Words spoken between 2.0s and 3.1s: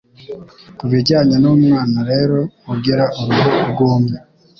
rero ugira